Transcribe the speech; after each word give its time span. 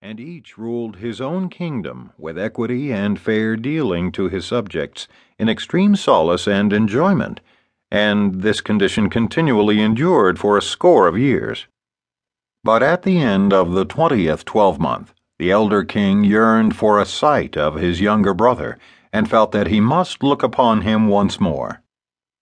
and 0.00 0.20
each 0.20 0.56
ruled 0.56 0.96
his 0.96 1.20
own 1.20 1.48
kingdom 1.48 2.12
with 2.16 2.38
equity 2.38 2.92
and 2.92 3.18
fair 3.18 3.56
dealing 3.56 4.12
to 4.12 4.28
his 4.28 4.44
subjects 4.44 5.08
in 5.38 5.48
extreme 5.48 5.96
solace 5.96 6.46
and 6.46 6.72
enjoyment, 6.72 7.40
and 7.90 8.42
this 8.42 8.60
condition 8.60 9.10
continually 9.10 9.80
endured 9.80 10.38
for 10.38 10.56
a 10.56 10.62
score 10.62 11.08
of 11.08 11.18
years. 11.18 11.66
But 12.62 12.82
at 12.82 13.02
the 13.02 13.18
end 13.18 13.52
of 13.52 13.72
the 13.72 13.84
twentieth 13.84 14.44
twelvemonth, 14.44 15.12
the 15.38 15.50
elder 15.50 15.84
king 15.84 16.24
yearned 16.24 16.76
for 16.76 17.00
a 17.00 17.06
sight 17.06 17.56
of 17.56 17.76
his 17.76 18.00
younger 18.00 18.34
brother, 18.34 18.78
and 19.12 19.28
felt 19.28 19.52
that 19.52 19.68
he 19.68 19.80
must 19.80 20.22
look 20.22 20.42
upon 20.42 20.82
him 20.82 21.08
once 21.08 21.40
more. 21.40 21.82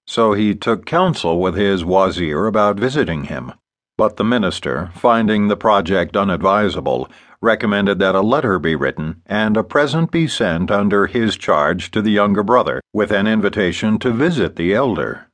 So 0.07 0.33
he 0.33 0.55
took 0.55 0.85
counsel 0.85 1.41
with 1.41 1.55
his 1.55 1.85
wazir 1.85 2.47
about 2.47 2.79
visiting 2.79 3.25
him. 3.25 3.53
But 3.99 4.17
the 4.17 4.25
minister, 4.25 4.91
finding 4.95 5.49
the 5.49 5.57
project 5.57 6.17
unadvisable, 6.17 7.09
recommended 7.41 7.99
that 7.99 8.15
a 8.15 8.21
letter 8.21 8.59
be 8.59 8.75
written 8.75 9.23
and 9.25 9.57
a 9.57 9.63
present 9.63 10.11
be 10.11 10.27
sent 10.27 10.71
under 10.71 11.07
his 11.07 11.37
charge 11.37 11.91
to 11.93 12.03
the 12.03 12.11
younger 12.11 12.43
brother, 12.43 12.83
with 12.93 13.11
an 13.11 13.27
invitation 13.27 13.99
to 14.01 14.11
visit 14.11 14.57
the 14.57 14.75
elder. 14.75 15.29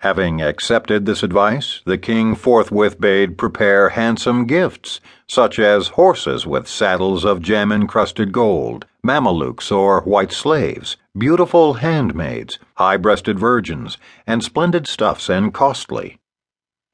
Having 0.00 0.42
accepted 0.42 1.04
this 1.04 1.22
advice, 1.22 1.82
the 1.84 1.98
king 1.98 2.34
forthwith 2.34 3.00
bade 3.00 3.38
prepare 3.38 3.90
handsome 3.90 4.46
gifts, 4.46 5.00
such 5.26 5.58
as 5.58 5.88
horses 5.88 6.46
with 6.46 6.68
saddles 6.68 7.24
of 7.24 7.42
gem 7.42 7.70
encrusted 7.70 8.32
gold, 8.32 8.86
mamelukes 9.02 9.70
or 9.70 10.00
white 10.02 10.32
slaves, 10.32 10.96
beautiful 11.16 11.74
handmaids, 11.74 12.58
high 12.76 12.96
breasted 12.96 13.38
virgins, 13.38 13.98
and 14.26 14.42
splendid 14.42 14.86
stuffs 14.86 15.28
and 15.28 15.52
costly. 15.52 16.18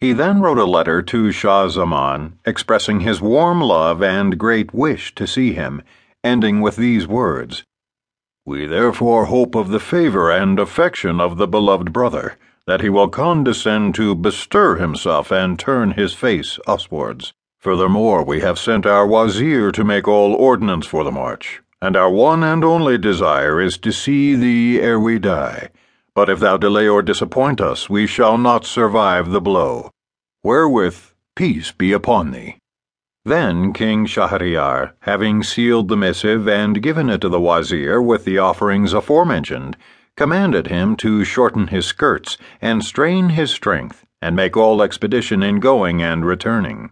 He 0.00 0.14
then 0.14 0.40
wrote 0.40 0.56
a 0.56 0.64
letter 0.64 1.02
to 1.02 1.30
Shah 1.30 1.68
Zaman, 1.68 2.38
expressing 2.46 3.00
his 3.00 3.20
warm 3.20 3.60
love 3.60 4.02
and 4.02 4.38
great 4.38 4.72
wish 4.72 5.14
to 5.14 5.26
see 5.26 5.52
him, 5.52 5.82
ending 6.24 6.62
with 6.62 6.76
these 6.76 7.06
words 7.06 7.64
We 8.46 8.64
therefore 8.64 9.26
hope 9.26 9.54
of 9.54 9.68
the 9.68 9.78
favor 9.78 10.30
and 10.30 10.58
affection 10.58 11.20
of 11.20 11.36
the 11.36 11.46
beloved 11.46 11.92
brother, 11.92 12.38
that 12.66 12.80
he 12.80 12.88
will 12.88 13.08
condescend 13.08 13.94
to 13.96 14.14
bestir 14.14 14.76
himself 14.76 15.30
and 15.30 15.58
turn 15.58 15.90
his 15.90 16.14
face 16.14 16.58
uswards. 16.66 17.34
Furthermore, 17.58 18.24
we 18.24 18.40
have 18.40 18.58
sent 18.58 18.86
our 18.86 19.06
wazir 19.06 19.70
to 19.70 19.84
make 19.84 20.08
all 20.08 20.32
ordnance 20.32 20.86
for 20.86 21.04
the 21.04 21.12
march, 21.12 21.60
and 21.82 21.94
our 21.94 22.10
one 22.10 22.42
and 22.42 22.64
only 22.64 22.96
desire 22.96 23.60
is 23.60 23.76
to 23.76 23.92
see 23.92 24.34
thee 24.34 24.80
ere 24.80 24.98
we 24.98 25.18
die. 25.18 25.68
But 26.14 26.28
if 26.28 26.40
thou 26.40 26.56
delay 26.56 26.88
or 26.88 27.02
disappoint 27.02 27.60
us, 27.60 27.88
we 27.88 28.06
shall 28.06 28.36
not 28.36 28.64
survive 28.64 29.30
the 29.30 29.40
blow. 29.40 29.90
Wherewith 30.42 31.12
peace 31.36 31.72
be 31.72 31.92
upon 31.92 32.32
thee. 32.32 32.58
Then 33.24 33.72
King 33.72 34.06
Shahryar, 34.06 34.92
having 35.00 35.42
sealed 35.42 35.88
the 35.88 35.96
missive 35.96 36.48
and 36.48 36.82
given 36.82 37.10
it 37.10 37.20
to 37.20 37.28
the 37.28 37.40
wazir 37.40 38.00
with 38.00 38.24
the 38.24 38.38
offerings 38.38 38.92
aforementioned, 38.92 39.76
commanded 40.16 40.66
him 40.66 40.96
to 40.96 41.24
shorten 41.24 41.68
his 41.68 41.86
skirts 41.86 42.36
and 42.60 42.84
strain 42.84 43.30
his 43.30 43.50
strength, 43.50 44.04
and 44.20 44.34
make 44.34 44.56
all 44.56 44.82
expedition 44.82 45.42
in 45.42 45.60
going 45.60 46.02
and 46.02 46.24
returning. 46.24 46.90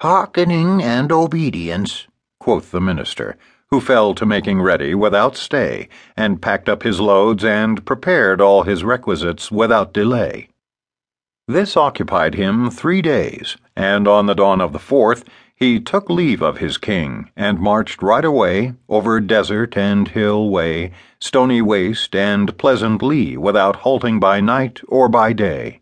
Hearkening 0.00 0.82
and 0.82 1.12
obedience, 1.12 2.06
quoth 2.40 2.70
the 2.70 2.80
minister 2.80 3.36
who 3.74 3.80
fell 3.80 4.14
to 4.14 4.24
making 4.24 4.62
ready 4.62 4.94
without 4.94 5.36
stay, 5.36 5.88
and 6.16 6.40
packed 6.40 6.68
up 6.68 6.84
his 6.84 7.00
loads 7.00 7.44
and 7.44 7.84
prepared 7.84 8.40
all 8.40 8.62
his 8.62 8.84
requisites 8.84 9.50
without 9.50 9.92
delay. 9.92 10.48
This 11.48 11.76
occupied 11.76 12.36
him 12.36 12.70
three 12.70 13.02
days, 13.02 13.56
and 13.74 14.06
on 14.06 14.26
the 14.26 14.34
dawn 14.36 14.60
of 14.60 14.72
the 14.72 14.78
fourth 14.78 15.24
he 15.56 15.80
took 15.80 16.08
leave 16.08 16.40
of 16.40 16.58
his 16.58 16.78
king, 16.78 17.30
and 17.36 17.58
marched 17.58 18.00
right 18.00 18.24
away 18.24 18.74
over 18.88 19.18
desert 19.18 19.76
and 19.76 20.06
hill 20.06 20.48
way, 20.48 20.92
stony 21.18 21.60
waste 21.60 22.14
and 22.14 22.56
pleasant 22.56 23.02
lea, 23.02 23.36
without 23.36 23.82
halting 23.82 24.20
by 24.20 24.40
night 24.40 24.80
or 24.86 25.08
by 25.08 25.32
day. 25.32 25.80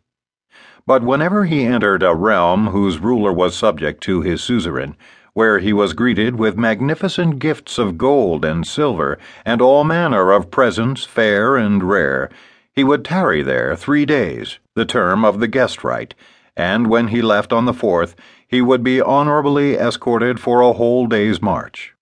But 0.87 1.03
whenever 1.03 1.45
he 1.45 1.65
entered 1.67 2.03
a 2.03 2.15
realm 2.15 2.69
whose 2.69 2.99
ruler 2.99 3.35
was 3.35 3.55
subject 3.55 4.03
to 4.05 4.23
his 4.23 4.43
suzerain, 4.43 4.97
where 5.35 5.61
he 5.61 5.73
was 5.73 5.95
greeted 5.95 6.37
with 6.37 6.59
magnificent 6.59 7.39
gifts 7.39 7.79
of 7.79 7.97
gold 7.97 8.45
and 8.45 8.67
silver, 8.67 9.19
and 9.47 9.63
all 9.63 9.83
manner 9.83 10.31
of 10.31 10.51
presents 10.51 11.05
fair 11.05 11.57
and 11.57 11.83
rare. 11.83 12.29
He 12.75 12.85
would 12.85 13.05
tarry 13.05 13.43
there 13.43 13.75
three 13.75 14.05
days, 14.05 14.59
the 14.75 14.85
term 14.85 15.25
of 15.25 15.41
the 15.41 15.49
guest 15.49 15.83
right, 15.83 16.15
and 16.55 16.87
when 16.87 17.09
he 17.09 17.23
left 17.23 17.53
on 17.53 17.65
the 17.65 17.73
fourth, 17.73 18.15
he 18.47 18.61
would 18.61 18.85
be 18.85 19.01
honorably 19.01 19.75
escorted 19.75 20.39
for 20.39 20.61
a 20.61 20.75
whole 20.75 21.07
day's 21.07 21.41
march. 21.41 21.95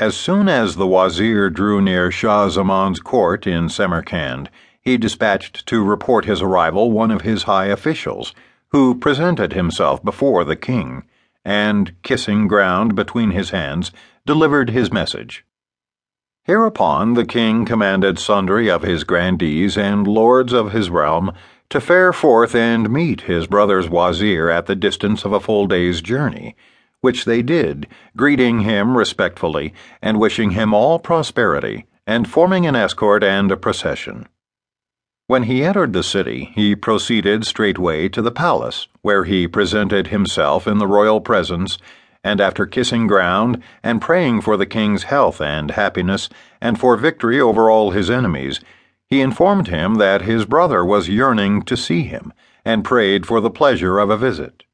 As 0.00 0.16
soon 0.16 0.48
as 0.48 0.74
the 0.74 0.88
wazir 0.88 1.50
drew 1.50 1.80
near 1.80 2.10
Shah 2.10 2.48
Zaman's 2.48 2.98
court 2.98 3.46
in 3.46 3.68
Samarkand, 3.68 4.50
he 4.80 4.96
dispatched 4.96 5.66
to 5.66 5.84
report 5.84 6.24
his 6.24 6.42
arrival 6.42 6.90
one 6.90 7.12
of 7.12 7.20
his 7.20 7.44
high 7.44 7.66
officials, 7.66 8.34
who 8.70 8.96
presented 8.96 9.52
himself 9.52 10.02
before 10.02 10.42
the 10.42 10.56
king 10.56 11.04
and, 11.44 11.94
kissing 12.02 12.48
ground 12.48 12.94
between 12.94 13.30
his 13.30 13.50
hands, 13.50 13.90
delivered 14.26 14.70
his 14.70 14.92
message. 14.92 15.44
Hereupon 16.44 17.14
the 17.14 17.24
king 17.24 17.64
commanded 17.64 18.18
sundry 18.18 18.70
of 18.70 18.82
his 18.82 19.04
grandees 19.04 19.78
and 19.78 20.06
lords 20.06 20.52
of 20.52 20.72
his 20.72 20.90
realm 20.90 21.32
to 21.70 21.80
fare 21.80 22.12
forth 22.12 22.54
and 22.54 22.90
meet 22.90 23.22
his 23.22 23.46
brother's 23.46 23.88
wazir 23.88 24.50
at 24.50 24.66
the 24.66 24.76
distance 24.76 25.24
of 25.24 25.32
a 25.32 25.40
full 25.40 25.66
day's 25.66 26.02
journey, 26.02 26.54
which 27.00 27.24
they 27.24 27.42
did, 27.42 27.86
greeting 28.16 28.60
him 28.60 28.96
respectfully 28.96 29.72
and 30.02 30.20
wishing 30.20 30.50
him 30.50 30.74
all 30.74 30.98
prosperity, 30.98 31.86
and 32.06 32.28
forming 32.28 32.66
an 32.66 32.76
escort 32.76 33.24
and 33.24 33.50
a 33.50 33.56
procession. 33.56 34.28
When 35.26 35.44
he 35.44 35.64
entered 35.64 35.94
the 35.94 36.02
city, 36.02 36.52
he 36.54 36.76
proceeded 36.76 37.46
straightway 37.46 38.10
to 38.10 38.20
the 38.20 38.30
palace, 38.30 38.88
where 39.00 39.24
he 39.24 39.48
presented 39.48 40.08
himself 40.08 40.66
in 40.66 40.76
the 40.76 40.86
royal 40.86 41.22
presence, 41.22 41.78
and 42.22 42.42
after 42.42 42.66
kissing 42.66 43.06
ground 43.06 43.62
and 43.82 44.02
praying 44.02 44.42
for 44.42 44.58
the 44.58 44.66
king's 44.66 45.04
health 45.04 45.40
and 45.40 45.70
happiness, 45.70 46.28
and 46.60 46.78
for 46.78 46.98
victory 46.98 47.40
over 47.40 47.70
all 47.70 47.92
his 47.92 48.10
enemies, 48.10 48.60
he 49.08 49.22
informed 49.22 49.68
him 49.68 49.94
that 49.94 50.20
his 50.20 50.44
brother 50.44 50.84
was 50.84 51.08
yearning 51.08 51.62
to 51.62 51.74
see 51.74 52.02
him, 52.02 52.30
and 52.62 52.84
prayed 52.84 53.24
for 53.24 53.40
the 53.40 53.50
pleasure 53.50 53.98
of 53.98 54.10
a 54.10 54.18
visit. 54.18 54.64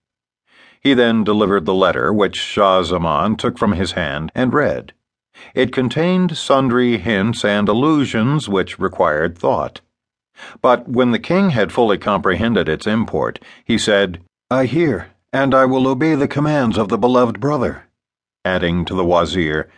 He 0.80 0.94
then 0.94 1.22
delivered 1.22 1.64
the 1.64 1.74
letter 1.74 2.12
which 2.12 2.34
Shah 2.34 2.82
Zaman 2.82 3.36
took 3.36 3.56
from 3.56 3.74
his 3.74 3.92
hand 3.92 4.32
and 4.34 4.52
read. 4.52 4.94
It 5.54 5.72
contained 5.72 6.36
sundry 6.36 6.98
hints 6.98 7.44
and 7.44 7.68
allusions 7.68 8.48
which 8.48 8.80
required 8.80 9.38
thought. 9.38 9.80
But 10.62 10.88
when 10.88 11.10
the 11.10 11.18
king 11.18 11.50
had 11.50 11.72
fully 11.72 11.98
comprehended 11.98 12.68
its 12.68 12.86
import, 12.86 13.38
he 13.64 13.78
said, 13.78 14.22
I 14.50 14.66
hear, 14.66 15.10
and 15.32 15.54
I 15.54 15.64
will 15.64 15.86
obey 15.86 16.14
the 16.14 16.28
commands 16.28 16.76
of 16.76 16.88
the 16.88 16.98
beloved 16.98 17.40
brother. 17.40 17.84
Adding 18.44 18.84
to 18.86 18.94
the 18.94 19.04
wazir, 19.04 19.68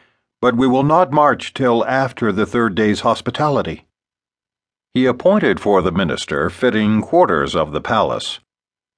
But 0.40 0.56
we 0.56 0.66
will 0.66 0.82
not 0.82 1.12
march 1.12 1.52
till 1.54 1.84
after 1.84 2.32
the 2.32 2.46
third 2.46 2.74
day's 2.74 3.00
hospitality. 3.00 3.86
He 4.94 5.06
appointed 5.06 5.58
for 5.58 5.82
the 5.82 5.92
minister 5.92 6.50
fitting 6.50 7.00
quarters 7.00 7.56
of 7.56 7.72
the 7.72 7.80
palace, 7.80 8.40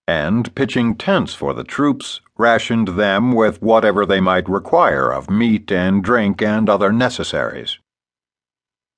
and 0.06 0.54
pitching 0.54 0.96
tents 0.96 1.34
for 1.34 1.54
the 1.54 1.64
troops, 1.64 2.20
rationed 2.36 2.88
them 2.88 3.32
with 3.32 3.62
whatever 3.62 4.04
they 4.04 4.20
might 4.20 4.48
require 4.48 5.10
of 5.10 5.30
meat 5.30 5.70
and 5.70 6.02
drink 6.02 6.42
and 6.42 6.68
other 6.68 6.92
necessaries. 6.92 7.78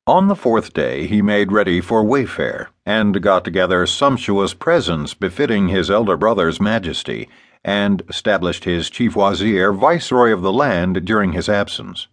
On 0.09 0.29
the 0.29 0.37
fourth 0.37 0.73
day 0.73 1.09
he 1.09 1.21
made 1.21 1.51
ready 1.51 1.81
for 1.81 2.05
wayfare, 2.05 2.69
and 2.85 3.21
got 3.21 3.45
together 3.45 3.85
sumptuous 3.87 4.55
presents 4.55 5.15
befitting 5.15 5.67
his 5.67 5.91
elder 5.91 6.17
brother's 6.17 6.61
majesty, 6.61 7.29
and 7.65 8.05
established 8.09 8.63
his 8.63 8.89
chief 8.89 9.17
wazir 9.17 9.73
viceroy 9.73 10.31
of 10.33 10.43
the 10.43 10.53
land 10.53 11.05
during 11.05 11.33
his 11.33 11.49
absence. 11.49 12.07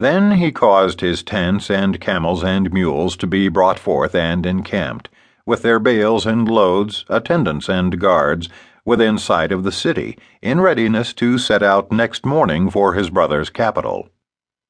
Then 0.00 0.32
he 0.32 0.50
caused 0.50 1.02
his 1.02 1.22
tents 1.22 1.70
and 1.70 2.00
camels 2.00 2.42
and 2.42 2.72
mules 2.72 3.16
to 3.18 3.28
be 3.28 3.48
brought 3.48 3.78
forth 3.78 4.16
and 4.16 4.44
encamped, 4.44 5.08
with 5.46 5.62
their 5.62 5.78
bales 5.78 6.26
and 6.26 6.48
loads, 6.48 7.04
attendants 7.08 7.68
and 7.68 8.00
guards, 8.00 8.48
within 8.84 9.18
sight 9.18 9.52
of 9.52 9.62
the 9.62 9.70
city, 9.70 10.18
in 10.42 10.60
readiness 10.60 11.12
to 11.12 11.38
set 11.38 11.62
out 11.62 11.92
next 11.92 12.26
morning 12.26 12.68
for 12.68 12.94
his 12.94 13.08
brother's 13.08 13.50
capital. 13.50 14.08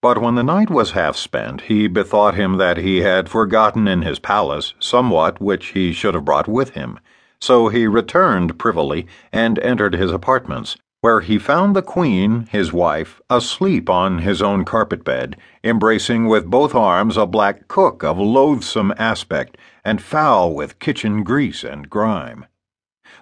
But 0.04 0.20
when 0.20 0.34
the 0.34 0.42
night 0.42 0.68
was 0.68 0.90
half 0.90 1.16
spent, 1.16 1.62
he 1.62 1.88
bethought 1.88 2.34
him 2.34 2.58
that 2.58 2.76
he 2.76 2.98
had 2.98 3.30
forgotten 3.30 3.88
in 3.88 4.02
his 4.02 4.18
palace 4.18 4.74
somewhat 4.78 5.40
which 5.40 5.68
he 5.68 5.94
should 5.94 6.12
have 6.12 6.26
brought 6.26 6.46
with 6.46 6.74
him. 6.74 7.00
So 7.40 7.68
he 7.68 7.86
returned 7.86 8.58
privily 8.58 9.06
and 9.32 9.58
entered 9.60 9.94
his 9.94 10.12
apartments, 10.12 10.76
where 11.00 11.20
he 11.20 11.38
found 11.38 11.74
the 11.74 11.80
queen, 11.80 12.46
his 12.50 12.70
wife, 12.70 13.22
asleep 13.30 13.88
on 13.88 14.18
his 14.18 14.42
own 14.42 14.66
carpet 14.66 15.04
bed, 15.04 15.38
embracing 15.64 16.26
with 16.26 16.50
both 16.50 16.74
arms 16.74 17.16
a 17.16 17.24
black 17.24 17.66
cook 17.66 18.04
of 18.04 18.18
loathsome 18.18 18.92
aspect 18.98 19.56
and 19.86 20.02
foul 20.02 20.54
with 20.54 20.80
kitchen 20.80 21.22
grease 21.24 21.64
and 21.64 21.88
grime. 21.88 22.44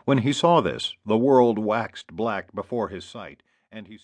When 0.05 0.19
he 0.19 0.33
saw 0.33 0.61
this, 0.61 0.97
the 1.07 1.17
world 1.17 1.61
waxed 1.61 2.09
black 2.09 2.53
before 2.53 2.89
his 2.89 3.05
sight, 3.05 3.45
and 3.71 3.87
he 3.87 3.97